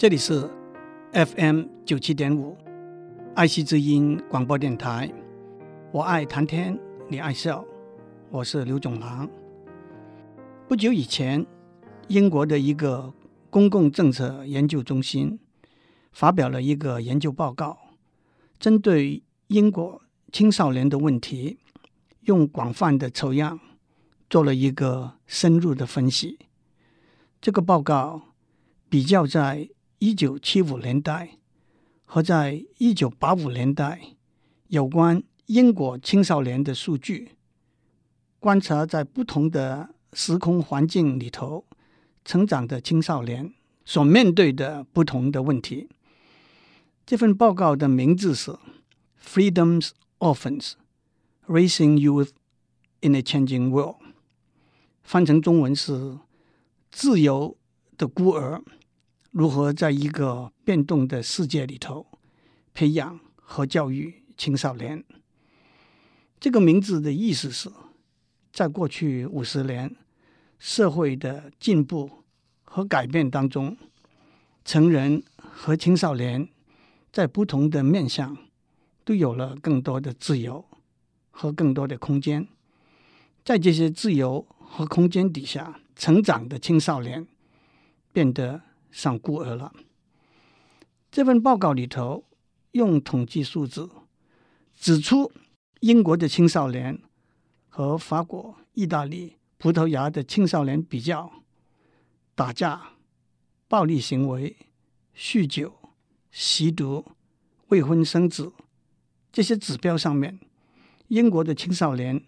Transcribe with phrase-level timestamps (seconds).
[0.00, 0.48] 这里是
[1.12, 2.56] FM 九七点五
[3.34, 5.12] 爱惜之音广播电台。
[5.92, 7.62] 我爱谈天，你爱笑，
[8.30, 9.28] 我是刘总郎。
[10.66, 11.44] 不久以前，
[12.08, 13.12] 英国的一个
[13.50, 15.38] 公共政策研究中心
[16.12, 17.76] 发表了一个研究报告，
[18.58, 20.00] 针对英国
[20.32, 21.58] 青少年的问题，
[22.22, 23.60] 用广泛的抽样
[24.30, 26.38] 做了一个深入的分析。
[27.38, 28.22] 这个报告
[28.88, 29.68] 比较在
[30.00, 31.36] 一九七五年代
[32.06, 34.00] 和在一九八五年代
[34.68, 37.32] 有关英国青少年的数据，
[38.38, 41.66] 观察在不同的时空环境里头
[42.24, 43.52] 成长的青少年
[43.84, 45.90] 所面对的不同的问题。
[47.04, 48.52] 这份报告的名字是
[49.22, 50.72] 《Freedom's Orphans:
[51.46, 52.30] Raising Youth
[53.02, 53.96] in a Changing World》，
[55.02, 56.16] 翻成中文是
[56.90, 57.58] “自由
[57.98, 58.62] 的孤儿”。
[59.30, 62.06] 如何在一个变动的世界里头
[62.74, 65.04] 培养和教育青少年？
[66.40, 67.70] 这个名字的意思是，
[68.52, 69.94] 在过去五十年
[70.58, 72.10] 社会的进步
[72.64, 73.76] 和改变当中，
[74.64, 76.48] 成人和青少年
[77.12, 78.36] 在不同的面向
[79.04, 80.64] 都有了更多的自由
[81.30, 82.48] 和更多的空间。
[83.44, 87.26] 在这些自由和空间底下成长的青少年
[88.12, 88.60] 变得
[88.90, 89.72] 上孤儿了。
[91.10, 92.24] 这份报告里头
[92.72, 93.90] 用统计数字
[94.76, 95.32] 指出，
[95.80, 97.00] 英国的青少年
[97.68, 101.30] 和法国、意大利、葡萄牙的青少年比较，
[102.34, 102.92] 打架、
[103.66, 104.56] 暴力行为、
[105.16, 105.74] 酗酒、
[106.30, 107.04] 吸毒、
[107.68, 108.52] 未婚生子
[109.32, 110.38] 这些指标上面，
[111.08, 112.22] 英国的青少年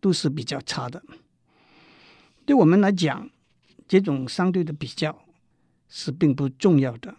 [0.00, 1.02] 都是比较差的。
[2.44, 3.28] 对我们来讲，
[3.86, 5.21] 这种相对的比较。
[5.94, 7.14] 是并不重要的。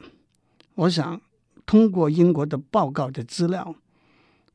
[0.73, 1.21] 我想
[1.63, 3.75] 通过英国的报告的资料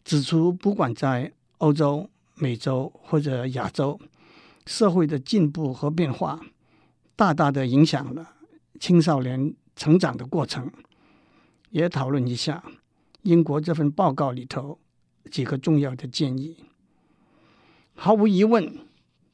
[0.05, 4.01] 指出，不管在欧洲、美洲或者亚洲，
[4.67, 6.41] 社会的进步和变化
[7.15, 8.35] 大大的影响了
[8.81, 10.69] 青少年成长的过程。
[11.71, 12.65] 也讨论一下
[13.23, 14.81] 英国这份报告里头
[15.31, 16.65] 几个重要的建议。
[17.95, 18.79] 毫无疑问，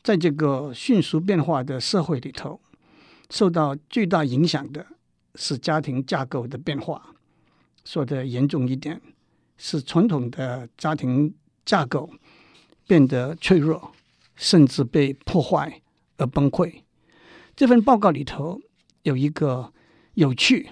[0.02, 2.60] 在这个迅速变化的社会里头。
[3.30, 4.86] 受到巨大影响的
[5.34, 7.14] 是家庭架构的变化，
[7.84, 9.00] 说的严重一点，
[9.56, 12.10] 是传统的家庭架构
[12.86, 13.92] 变得脆弱，
[14.36, 15.80] 甚至被破坏
[16.18, 16.82] 而崩溃。
[17.56, 18.60] 这份报告里头
[19.02, 19.72] 有一个
[20.14, 20.70] 有趣，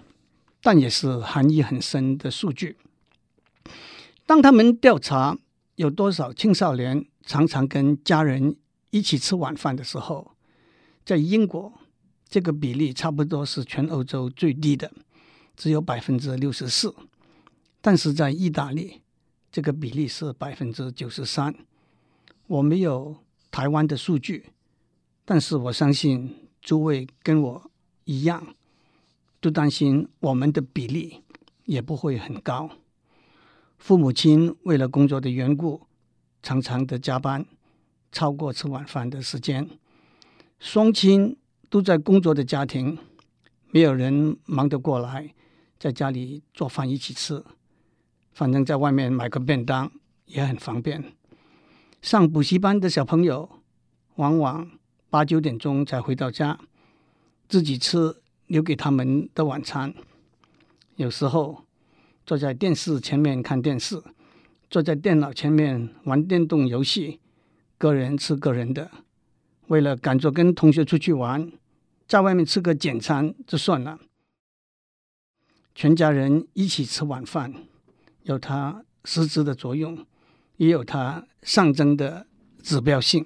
[0.61, 2.77] 但也是含义很深的数据。
[4.27, 5.37] 当他们调查
[5.77, 8.57] 有多少青少年常常跟家人
[8.91, 10.33] 一起吃晚饭的时候，
[11.05, 11.73] 在英国。
[12.33, 14.91] 这个比例差不多是全欧洲最低的，
[15.55, 16.95] 只有百分之六十四。
[17.83, 19.03] 但是在意大利，
[19.51, 21.55] 这个比例是百分之九十三。
[22.47, 23.19] 我没有
[23.51, 24.47] 台湾的数据，
[25.27, 27.71] 但是我相信诸位跟我
[28.05, 28.55] 一样，
[29.39, 31.21] 都担心我们的比例
[31.67, 32.71] 也不会很高。
[33.77, 35.83] 父母亲为了工作的缘故，
[36.43, 37.45] 常常的加班，
[38.11, 39.69] 超过吃晚饭的时间。
[40.59, 41.37] 双亲。
[41.73, 42.99] 都在工作的家庭，
[43.71, 45.33] 没有人忙得过来，
[45.79, 47.43] 在家里做饭一起吃。
[48.35, 49.91] 反正在外面买个便当
[50.27, 51.03] 也很方便。
[52.03, 53.49] 上补习班的小朋友，
[54.17, 54.71] 往往
[55.09, 56.61] 八九点钟才回到家，
[57.49, 58.17] 自己吃
[58.49, 59.95] 留给他们的晚餐。
[60.97, 61.65] 有时候
[62.27, 63.99] 坐在电视前面看电视，
[64.69, 67.21] 坐在电脑前面玩电动游戏，
[67.79, 68.91] 个人吃个人的。
[69.69, 71.51] 为了赶着跟同学出去玩。
[72.13, 73.99] 在外面吃个简餐就算了，
[75.75, 77.55] 全家人一起吃晚饭，
[78.25, 80.07] 有它实质的作用，
[80.59, 82.27] 也有它象征的
[82.63, 83.25] 指标性。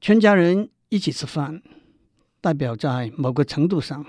[0.00, 1.62] 全家人一起吃饭，
[2.40, 4.04] 代表在某个程度上，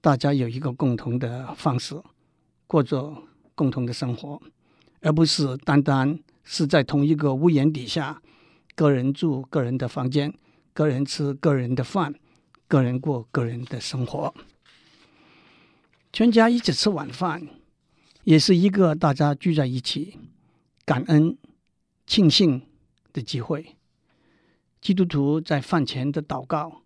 [0.00, 2.02] 大家有一个共同的方式，
[2.66, 3.14] 过着
[3.54, 4.42] 共同的生活，
[5.02, 8.20] 而不是单单是在同一个屋檐底下，
[8.74, 10.34] 个人住个人的房间。
[10.78, 12.14] 个人吃个人的饭，
[12.68, 14.32] 个人过个人的生活。
[16.12, 17.48] 全家一起吃晚饭，
[18.22, 20.16] 也是一个大家聚在一起
[20.84, 21.36] 感恩、
[22.06, 22.62] 庆幸
[23.12, 23.74] 的机会。
[24.80, 26.82] 基督徒在饭前的祷告，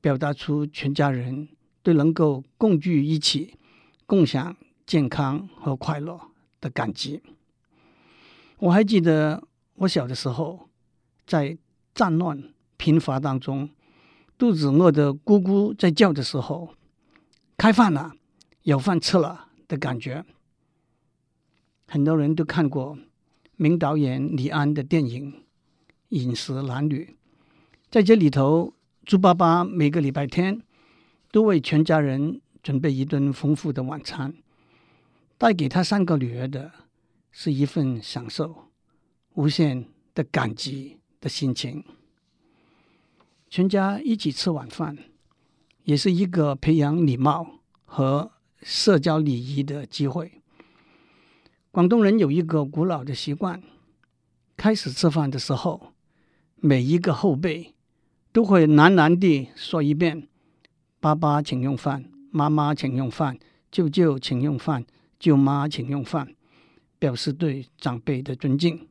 [0.00, 1.48] 表达出全家人
[1.82, 3.56] 对能够共聚一起、
[4.06, 6.20] 共享健康和快乐
[6.60, 7.20] 的感激。
[8.58, 9.42] 我还记得
[9.74, 10.68] 我小的时候，
[11.26, 11.58] 在
[11.92, 12.53] 战乱。
[12.84, 13.70] 贫乏当中，
[14.36, 16.74] 肚子饿得咕咕在叫的时候，
[17.56, 18.12] 开饭了，
[18.64, 20.22] 有饭吃了的感觉。
[21.86, 22.98] 很多人都看过
[23.56, 25.32] 名导演李安的电影
[26.10, 27.16] 《饮食男女》，
[27.90, 28.74] 在这里头，
[29.06, 30.60] 猪爸爸每个礼拜天
[31.32, 34.34] 都为全家人准备一顿丰富的晚餐，
[35.38, 36.70] 带给他三个女儿的
[37.30, 38.54] 是一份享受、
[39.36, 41.82] 无限的感激的心情。
[43.54, 44.98] 全家一起吃晚饭，
[45.84, 50.42] 也是一个培养礼貌和社交礼仪的机会。
[51.70, 53.62] 广东人有一个古老的习惯，
[54.56, 55.92] 开始吃饭的时候，
[56.56, 57.76] 每一个后辈
[58.32, 60.26] 都会喃喃地说一遍
[60.98, 63.38] ：“爸爸请用饭，妈妈请用饭，
[63.70, 64.84] 舅舅请用饭，
[65.20, 66.34] 舅妈请用饭”，
[66.98, 68.88] 表示对长辈的尊敬。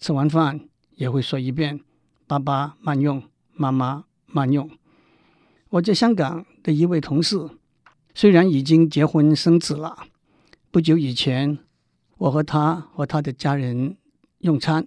[0.00, 1.78] 吃完饭也会说一遍
[2.26, 3.22] ：“爸爸慢用，
[3.54, 4.70] 妈妈慢用。”
[5.70, 7.50] 我在香港的一位同事，
[8.14, 10.06] 虽然已经结婚生子了，
[10.70, 11.58] 不久以前。
[12.16, 13.96] 我和他和他的家人
[14.38, 14.86] 用餐，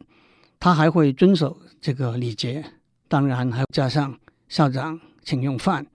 [0.59, 2.63] 他还会遵守这个礼节，
[3.09, 4.17] 当然还加上
[4.47, 5.85] “校长，请用饭”，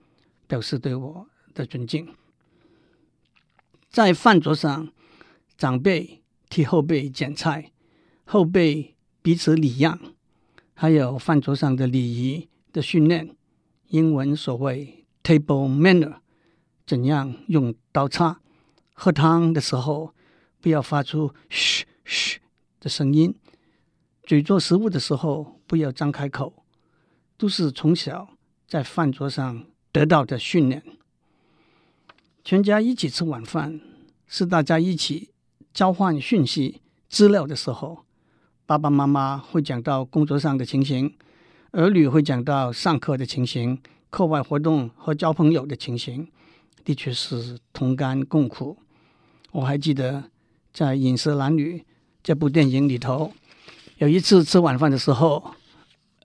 [0.47, 2.07] 表示对我的尊敬。
[3.89, 4.89] 在饭桌上，
[5.57, 7.71] 长辈替后辈捡菜，
[8.25, 9.99] 后辈彼此礼让，
[10.75, 13.33] 还有饭桌上的礼仪的训练，
[13.87, 16.15] 英文所谓 “table manner”，
[16.85, 18.41] 怎样用刀叉，
[18.93, 20.13] 喝汤的时候。
[20.59, 22.39] 不要发出嘘嘘
[22.79, 23.35] 的声音，
[24.23, 26.63] 咀嚼食物的时候不要张开口，
[27.35, 28.29] 都是从小
[28.65, 30.81] 在饭桌上得到的训练。
[32.45, 33.81] 全家一起吃晚饭，
[34.25, 35.31] 是大家一起
[35.73, 36.79] 交换讯息、
[37.09, 38.05] 资料的时候。
[38.65, 41.13] 爸爸妈妈会讲到工作上的情形，
[41.73, 43.81] 儿女会讲到上课的情形、
[44.11, 46.27] 课外活动和交朋友的情形，
[46.85, 48.77] 的确是同甘共苦。
[49.51, 50.25] 我还记得。
[50.71, 51.77] 在《饮食男女》
[52.23, 53.31] 这部电影里头，
[53.99, 55.53] 有一次吃晚饭的时候，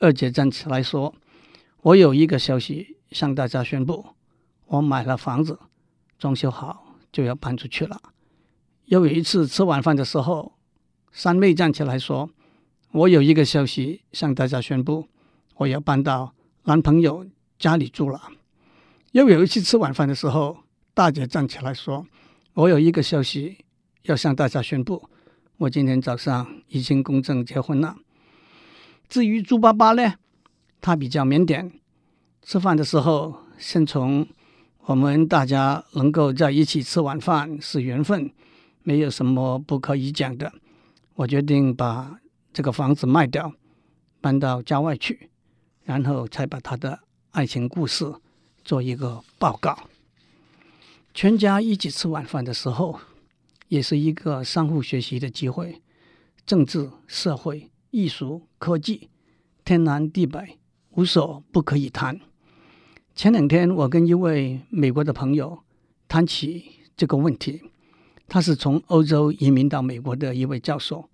[0.00, 1.14] 二姐站起来说
[1.82, 4.06] ：“我有一个消息向大家宣布，
[4.68, 5.58] 我买了房子，
[6.18, 8.00] 装修好就要搬出去了。”
[8.86, 10.54] 又有一次吃晚饭的时候，
[11.12, 12.30] 三妹站起来说
[12.92, 15.08] ：“我有一个消息向大家宣布，
[15.58, 16.34] 我要搬到
[16.64, 17.24] 男朋友
[17.58, 18.20] 家里住了。”
[19.12, 20.58] 又有一次吃晚饭的时候，
[20.94, 22.06] 大姐站起来说
[22.54, 23.58] ：“我有一个消息。”
[24.02, 25.10] 要向大家宣布，
[25.58, 27.94] 我今天早上已经公证结婚了。
[29.06, 30.14] 至于猪爸爸呢，
[30.80, 31.70] 他比较腼腆，
[32.42, 34.26] 吃饭的时候先从
[34.86, 38.30] 我们大家能够在一起吃晚饭是缘分，
[38.82, 40.50] 没有什么不可以讲的。
[41.16, 42.18] 我决定把
[42.52, 43.52] 这个房子卖掉，
[44.22, 45.28] 搬到郊外去，
[45.88, 47.00] 然后才把他的
[47.30, 48.04] 爱情故事
[48.62, 49.88] 做一个报告。
[51.14, 53.00] 全家一起吃晚饭的时候。
[53.68, 55.82] 也是一个相互学习的机会，
[56.46, 59.10] 政治、社会、艺术、科技，
[59.62, 60.56] 天南地北，
[60.92, 62.18] 无所不可以谈。
[63.14, 65.58] 前两天，我跟一位美国的朋友
[66.08, 66.64] 谈起
[66.96, 67.60] 这个问题，
[68.26, 71.06] 他是从欧洲移民到美国的一位教授。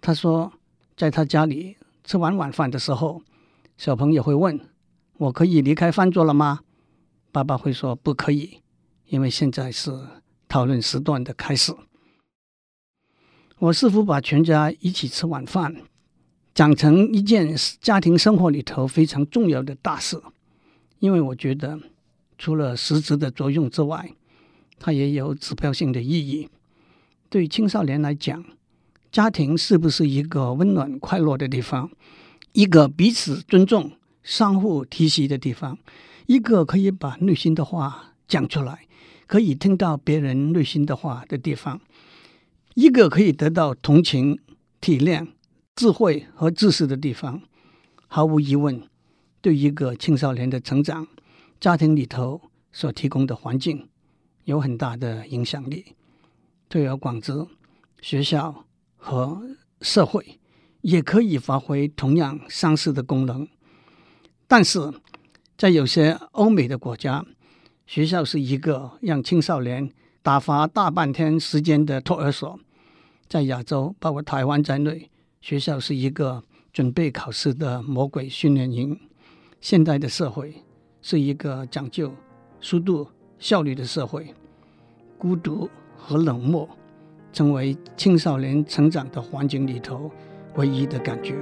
[0.00, 0.50] 他说，
[0.96, 3.20] 在他家里吃完晚饭的时候，
[3.82, 4.60] 小朋友会问
[5.18, 6.60] ：“我可以离开饭桌了吗？”
[7.32, 8.60] 爸爸会说：“不可以，
[9.06, 9.90] 因为现在是。”
[10.46, 11.74] 讨论时段的开始，
[13.58, 15.74] 我似乎把全家一起吃晚饭
[16.54, 20.22] 讲成一件家庭生活里头非常重要的大事，
[21.00, 21.80] 因为我觉得
[22.38, 24.14] 除了实质的作用之外，
[24.78, 26.48] 它也有指标性的意义。
[27.28, 28.44] 对青少年来讲，
[29.10, 31.90] 家庭是不是一个温暖快乐的地方，
[32.52, 33.92] 一个彼此尊重、
[34.22, 35.78] 相互提携的地方，
[36.26, 38.86] 一个可以把内心的话讲出来。
[39.26, 41.80] 可以听到别人内心的话的地方，
[42.74, 44.38] 一个可以得到同情、
[44.78, 45.26] 体谅、
[45.74, 47.40] 智慧和知识的地方，
[48.08, 48.82] 毫无疑问，
[49.40, 51.08] 对一个青少年的成长，
[51.58, 52.42] 家庭里头
[52.72, 53.88] 所提供的环境
[54.44, 55.94] 有很大的影响力。
[56.68, 57.32] 推而广之，
[58.02, 58.66] 学校
[58.96, 60.38] 和社会
[60.82, 63.48] 也可以发挥同样相似的功能。
[64.46, 64.92] 但是
[65.56, 67.24] 在有些欧美的国家，
[67.86, 69.90] 学校是一个让青少年
[70.22, 72.60] 打发大半天时间的托儿所，
[73.28, 75.10] 在亚洲，包括台湾在内，
[75.40, 78.98] 学校是一个准备考试的魔鬼训练营。
[79.60, 80.54] 现代的社会
[81.00, 82.12] 是一个讲究
[82.60, 83.08] 速度、
[83.38, 84.34] 效率的社会，
[85.16, 86.68] 孤独和冷漠
[87.32, 90.10] 成为青少年成长的环境里头
[90.54, 91.34] 唯一的感觉。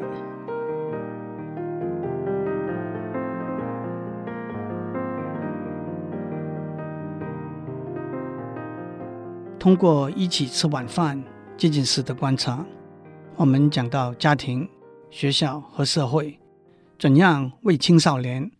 [9.58, 11.22] 通过一起吃晚饭
[11.56, 12.64] 这件事的观察，
[13.36, 14.66] 我们讲到家庭、
[15.10, 16.40] 学校和社会
[16.98, 18.50] 怎样为青少年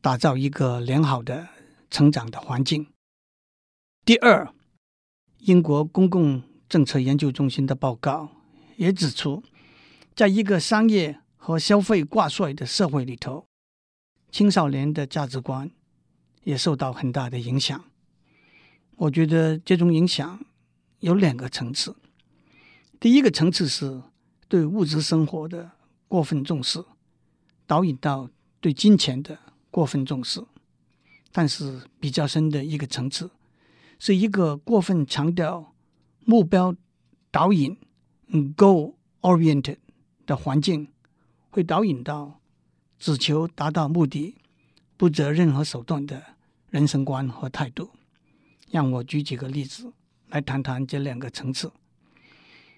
[0.00, 1.48] 打造一个良好的
[1.90, 2.86] 成长的环境。
[4.04, 4.48] 第二，
[5.38, 8.28] 英国公共政策研究中心的报告
[8.76, 9.42] 也指出，
[10.14, 13.46] 在一个商业和消费挂帅的社会里头，
[14.30, 15.70] 青少年的价值观
[16.44, 17.84] 也受到很大的影响。
[18.96, 20.44] 我觉得这种影响
[21.00, 21.96] 有两个层次。
[23.00, 24.02] 第一个层次是
[24.46, 25.72] 对物质生活的
[26.06, 26.84] 过分重视，
[27.66, 28.30] 导引到
[28.60, 29.36] 对金钱的
[29.70, 30.40] 过分重视。
[31.32, 33.28] 但是比较深的一个层次，
[33.98, 35.74] 是一个过分强调
[36.24, 36.72] 目标
[37.32, 37.76] 导引
[38.56, 39.78] （goal-oriented）
[40.26, 40.88] 的环境，
[41.50, 42.40] 会导引到
[42.98, 44.36] 只求达到目的，
[44.96, 46.22] 不择任何手段的
[46.70, 47.90] 人生观和态度。
[48.70, 49.92] 让我举几个例子
[50.28, 51.72] 来谈谈这两个层次。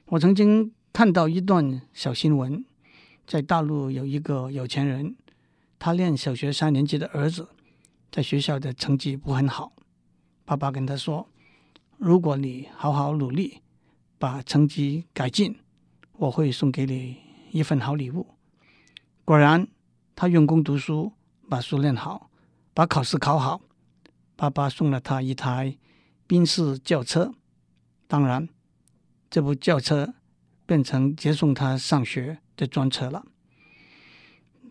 [0.06, 2.64] 我曾经看到一段小新闻，
[3.26, 5.16] 在大陆有一个有钱人，
[5.78, 7.48] 他念小学三年级的儿子
[8.12, 9.72] 在学校的成绩不很好，
[10.44, 11.26] 爸爸跟他说
[11.96, 13.62] ：“如果你好好努力，
[14.18, 15.56] 把成绩改进，
[16.12, 17.16] 我会送给你
[17.50, 18.34] 一份好礼物。”
[19.24, 19.66] 果然，
[20.14, 21.12] 他用功读书，
[21.48, 22.30] 把书练好，
[22.72, 23.60] 把考试考好，
[24.36, 25.78] 爸爸送了他一台。
[26.28, 27.32] 宾士轿车，
[28.08, 28.48] 当然，
[29.30, 30.14] 这部轿车
[30.66, 33.24] 变成接送他上学的专车了。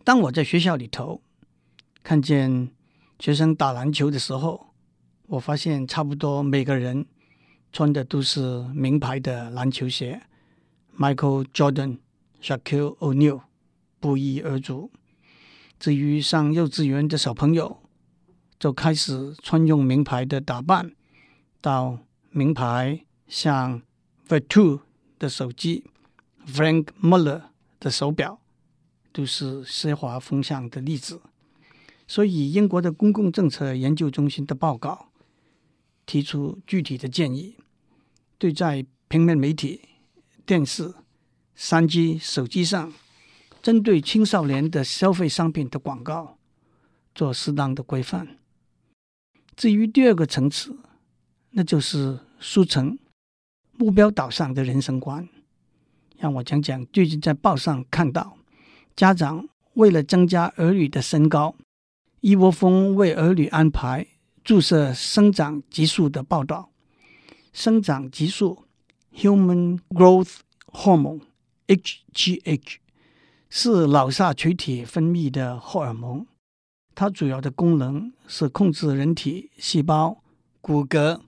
[0.03, 1.21] 当我在学校里头
[2.03, 2.69] 看见
[3.19, 4.73] 学生打篮球的时候，
[5.27, 7.05] 我发现差不多每个人
[7.71, 10.21] 穿的都是名牌的篮球鞋
[10.97, 11.99] ，Michael Jordan、
[12.41, 13.41] Shakyo Onu
[13.99, 14.91] 不一而足。
[15.79, 17.81] 至于上幼稚园的小朋友，
[18.57, 20.95] 就开始穿用名牌的打扮。
[21.61, 21.99] 到
[22.29, 23.81] 名牌像
[24.27, 24.81] Vertu
[25.17, 25.83] 的手机、
[26.47, 27.43] Frank Muller
[27.79, 28.39] 的手表，
[29.11, 31.21] 都是奢华风向的例子。
[32.07, 35.09] 所以，英国的公共政策研究中心的报告
[36.05, 37.55] 提出具体的建议，
[38.37, 39.81] 对在平面媒体、
[40.45, 40.93] 电视、
[41.55, 42.93] 三 G 手机上
[43.61, 46.37] 针对青少年的消费商品的广告
[47.13, 48.37] 做适当的规范。
[49.55, 50.77] 至于第二个层次，
[51.51, 52.99] 那就是书城
[53.77, 55.27] 目标导向的人生观。
[56.17, 58.37] 让我讲讲最近在报上看到，
[58.95, 61.55] 家长为了增加儿女的身高，
[62.19, 64.05] 一窝蜂为儿女安排
[64.43, 66.69] 注射生长激素的报道。
[67.53, 68.65] 生长激素
[69.13, 71.21] （Human Growth Hormone）
[71.67, 72.77] HGH
[73.49, 76.25] 是脑下垂体分泌的荷尔蒙，
[76.93, 80.23] 它主要的功能是控制人体细胞、
[80.61, 81.21] 骨骼。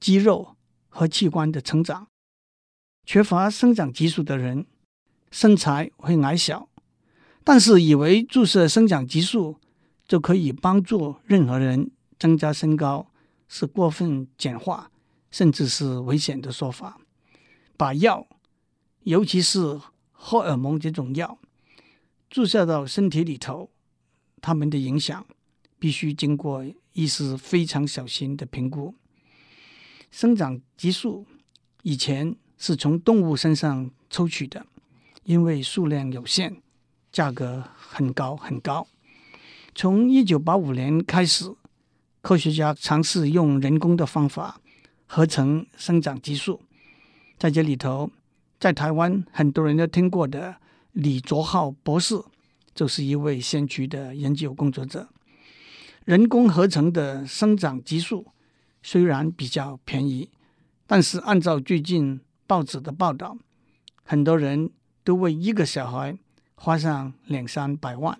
[0.00, 0.56] 肌肉
[0.88, 2.08] 和器官的成长，
[3.04, 4.64] 缺乏生长激素的人
[5.30, 6.70] 身材会矮小，
[7.44, 9.58] 但是以为注射生长激素
[10.08, 13.12] 就可以帮助任何人增加身高，
[13.46, 14.90] 是过分简化
[15.30, 16.98] 甚至是危险的说法。
[17.76, 18.26] 把药，
[19.04, 19.80] 尤其是
[20.12, 21.38] 荷尔蒙这种药，
[22.28, 23.70] 注射到身体里头，
[24.40, 25.26] 它们的影响
[25.78, 28.94] 必须经过医师非常小心的评估。
[30.10, 31.26] 生长激素
[31.82, 34.66] 以前是从动物身上抽取的，
[35.24, 36.60] 因为数量有限，
[37.10, 38.86] 价格很高很高。
[39.74, 41.54] 从一九八五年开始，
[42.20, 44.60] 科学家尝试用人工的方法
[45.06, 46.60] 合成生长激素。
[47.38, 48.10] 在这里头，
[48.60, 50.54] 在台湾很多人都听过的
[50.92, 52.22] 李卓浩博士，
[52.74, 55.08] 就是一位先驱的研究工作者。
[56.04, 58.26] 人工合成的生长激素。
[58.82, 60.30] 虽然比较便宜，
[60.86, 63.36] 但是按照最近报纸的报道，
[64.04, 64.70] 很多人
[65.04, 66.18] 都为一个小孩
[66.54, 68.18] 花上两三百万。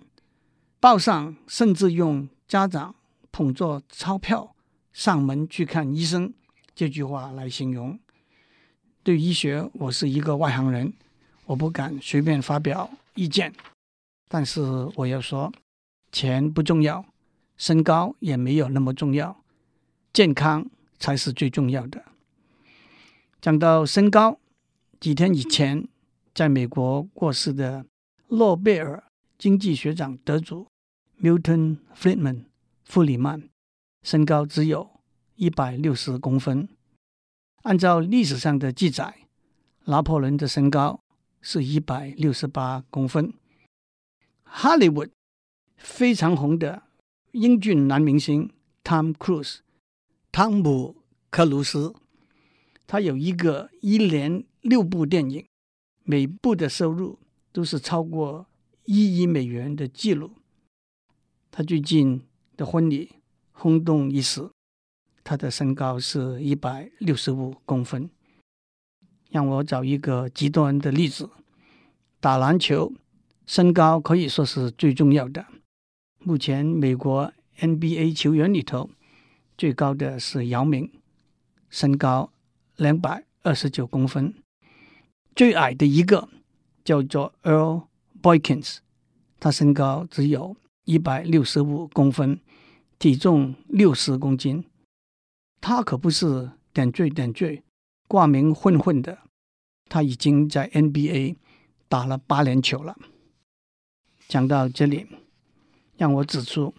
[0.78, 2.94] 报上甚至用“家长
[3.32, 4.54] 捧着钞票
[4.92, 6.32] 上门去看医生”
[6.74, 7.98] 这句话来形容。
[9.02, 10.92] 对医学，我是一个外行人，
[11.46, 13.52] 我不敢随便发表意见。
[14.28, 14.60] 但是
[14.94, 15.50] 我要说，
[16.12, 17.04] 钱不重要，
[17.56, 19.42] 身高也没有那么重要。
[20.12, 22.04] 健康才是最重要的。
[23.40, 24.38] 讲到身高，
[25.00, 25.88] 几天以前，
[26.34, 27.86] 在美国过世的
[28.28, 29.02] 诺贝尔
[29.38, 30.66] 经济学奖得主
[31.22, 32.44] Milton Friedman
[32.84, 33.48] 弗里曼，
[34.02, 34.90] 身高只有
[35.36, 36.68] 一百六十公分。
[37.62, 39.26] 按照历史上的记载，
[39.84, 41.00] 拿破仑的身高
[41.42, 43.34] 是一百六十八公分。
[44.42, 45.06] 哈利伍
[45.76, 46.82] 非常红的
[47.32, 48.50] 英俊男明星
[48.82, 49.58] Tom Cruise。
[50.32, 50.96] 汤姆·
[51.28, 51.94] 克鲁斯
[52.86, 55.44] 他有一个一连六部电影，
[56.04, 57.18] 每部的收入
[57.52, 58.46] 都是超过
[58.84, 60.30] 一亿美元的记录。
[61.50, 62.22] 他最近
[62.56, 63.16] 的婚礼
[63.52, 64.50] 轰动一时，
[65.30, 68.10] 他的身高是一百六十五公分。
[69.30, 71.30] 让我找一个极端的例子：
[72.18, 72.92] 打篮球，
[73.46, 75.46] 身高可以说是最重要的。
[76.18, 78.90] 目前美国 NBA 球员里头
[79.56, 80.90] 最高的是姚明，
[81.68, 82.32] 身高
[82.74, 84.34] 两百二十九公分。
[85.36, 86.28] 最矮的一个
[86.82, 87.84] 叫做 Earl
[88.20, 88.78] Boykins，
[89.38, 90.56] 他身高只有
[90.86, 92.40] 一百六十五公分，
[92.98, 94.64] 体重六十公斤。
[95.60, 97.62] 他可不是点缀点缀。
[98.08, 99.18] 挂名混混的，
[99.88, 101.36] 他已经在 NBA
[101.88, 102.96] 打了八年球了。
[104.26, 105.06] 讲到这里，
[105.96, 106.74] 让我指出，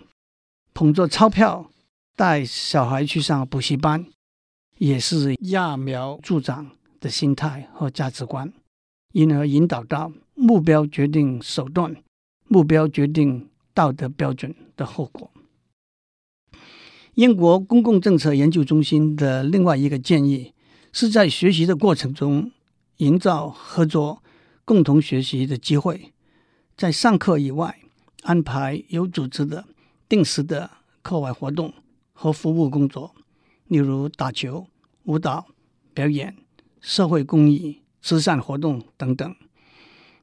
[0.73, 1.71] 捧着钞票
[2.17, 4.05] 带小孩去上补习班，
[4.77, 8.51] 也是揠苗助长的心态和价值观，
[9.13, 11.95] 因而引导到目标决定手段，
[12.49, 15.31] 目标决定道德标准的后果。
[17.21, 20.55] 英国公共政策研究中心的另外一个建议。
[20.91, 22.51] 是在学习的过程中
[22.97, 24.23] 营造合作、
[24.65, 26.13] 共同学习的机会，
[26.75, 27.77] 在上课以外
[28.23, 29.65] 安排有组织的、
[30.09, 30.71] 定时的
[31.03, 31.71] 课外活动
[32.11, 33.13] 和服务工作，
[33.67, 34.65] 例如打球、
[35.03, 35.45] 舞蹈、
[35.93, 36.35] 表演、
[36.79, 39.35] 社会公益、慈善活动等等。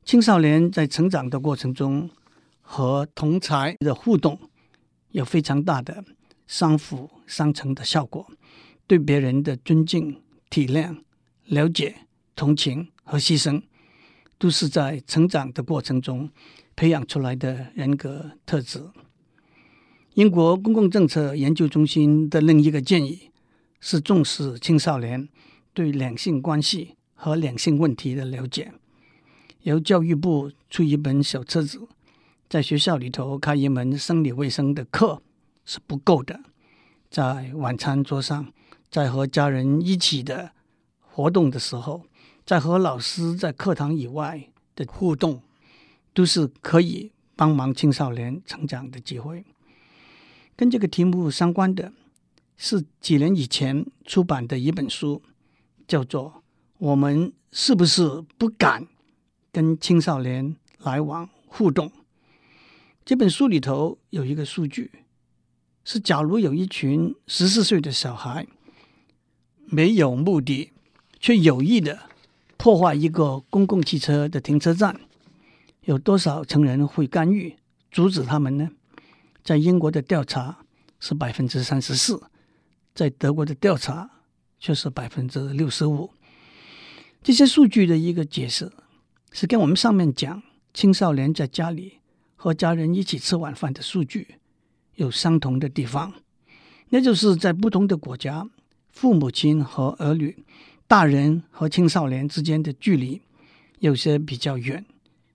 [0.05, 2.11] 青少年在成长的过程中
[2.61, 4.37] 和同才的互动
[5.13, 6.05] 有非常大的
[6.49, 8.29] 相辅相成的效果，
[8.89, 10.21] 对别人的尊敬。
[10.51, 10.97] 体谅、
[11.45, 11.95] 了解、
[12.35, 13.63] 同情和牺牲，
[14.39, 16.31] 都是在成长的过程中
[16.75, 18.83] 培养出来的人格特质。
[20.15, 23.31] 英国公共政策研究中心的另一个建议
[23.79, 25.29] 是重视青少年
[25.75, 28.73] 对两性关系和两性问题的了解。
[29.65, 31.87] 由教育部出一本小册子，
[32.49, 35.21] 在学校里头开一门生理卫生的课
[35.69, 36.41] 是不够的，
[37.11, 38.51] 在晚餐桌上。
[38.91, 40.53] 在和家人一起的
[40.99, 42.07] 活动的时候，
[42.47, 45.43] 在和老师在课堂以外的互动，
[46.15, 49.45] 都是可以帮忙青少年成长的机会。
[50.57, 51.93] 跟这个题目相关的
[52.57, 55.23] 是几年以前出版的一本书，
[55.87, 56.33] 叫做
[56.79, 58.89] 《我们是不是不敢
[59.53, 61.89] 跟青少年来往互动》。
[63.05, 64.91] 这本书里头有一个数据，
[65.91, 68.47] 是假如有一群十四岁的小孩。
[69.71, 70.71] 没有目的
[71.19, 71.99] 却有意的
[72.59, 75.01] 破坏一个公共汽车的停车站，
[75.85, 77.57] 有多少成人会干预
[77.91, 78.71] 阻止他们呢？
[79.43, 80.59] 在英国的调查
[81.01, 82.23] 是百分之三十四，
[82.95, 84.11] 在德国的调查
[84.59, 86.11] 却是百分之六十五。
[87.23, 88.71] 这些数据的一个解释
[89.33, 90.43] 是跟我们上面讲
[90.75, 91.95] 青少年在家里
[92.37, 94.37] 和家人一起吃晚饭的数据
[94.99, 96.13] 有相同的地方，
[96.89, 98.49] 那就是在不同的国家。
[98.91, 100.45] 父母亲和儿女、
[100.89, 103.23] 大人和青少年之间的距离，
[103.79, 104.85] 有些比较远，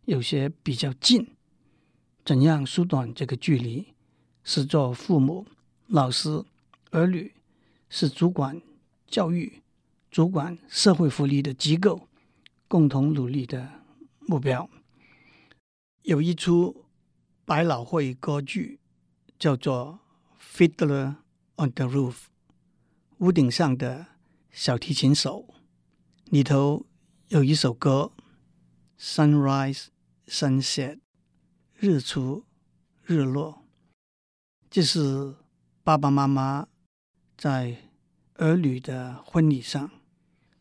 [0.03, 1.25] 有些比较近。
[2.25, 3.87] 怎样缩短这个距离？
[4.43, 5.45] 是做父母、
[5.87, 6.43] 老师、
[6.91, 7.33] 儿女，
[7.89, 8.61] 是主管
[9.07, 9.61] 教育、
[10.11, 12.09] 主管社会福利的机构
[12.67, 13.69] 共同努力的
[14.19, 14.69] 目标。
[16.01, 16.83] 有一出
[17.45, 18.79] 百老汇歌剧，
[19.43, 19.99] 叫做
[20.57, 21.15] 《Fiddler
[21.57, 22.13] on the Roof》。
[23.17, 24.07] 屋顶上的
[24.51, 25.53] 小提琴手，
[26.29, 26.85] 里头
[27.27, 28.13] 有一首歌
[28.97, 29.87] ：Sunrise,
[30.27, 31.01] Sunset，
[31.75, 32.45] 日出
[33.03, 33.65] 日落。
[34.69, 35.35] 这是
[35.83, 36.69] 爸爸妈妈
[37.35, 37.89] 在
[38.35, 39.91] 儿女的婚礼上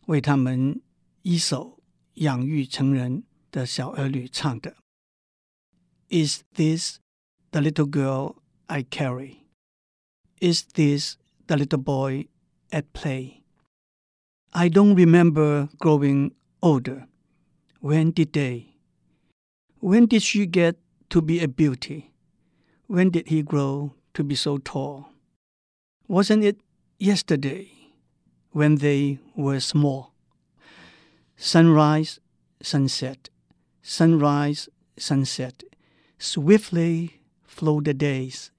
[0.06, 0.82] 为他们
[1.22, 1.78] 一首
[2.14, 4.74] 养育成人的小儿女唱的。
[6.08, 6.98] Is this
[7.52, 9.44] the little girl I carry?
[10.40, 12.26] Is this the little boy?
[12.72, 13.42] At play,
[14.54, 17.06] I don't remember growing older.
[17.80, 18.76] When did they?
[19.80, 20.76] When did she get
[21.10, 22.12] to be a beauty?
[22.86, 25.08] When did he grow to be so tall?
[26.08, 26.60] Wasn't it
[26.98, 27.68] yesterday
[28.52, 30.12] when they were small?
[31.36, 32.20] Sunrise,
[32.62, 33.28] sunset,
[33.82, 35.62] sunrise, sunset.
[36.18, 37.20] Swiftly
[37.54, 38.50] flow the days.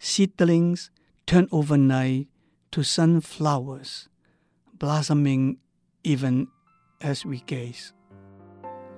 [0.00, 0.88] Seedlings
[1.26, 2.26] turn overnight
[2.74, 4.06] To sunflowers
[4.78, 5.56] blossoming
[6.04, 6.46] even
[7.00, 7.88] as we gaze。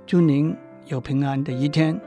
[0.07, 0.55] 祝您
[0.89, 1.99] 有平安的一天，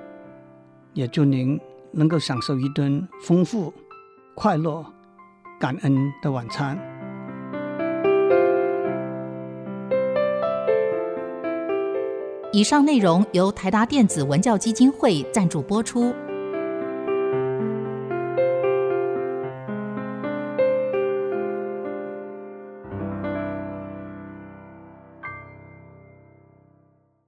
[0.94, 1.60] 也祝您
[1.92, 3.74] 能够享受一顿丰富、
[4.36, 4.86] 快乐、
[5.60, 6.78] 感恩的晚餐。
[12.54, 16.14] 以上内容由台达电子文教基金会赞助播出。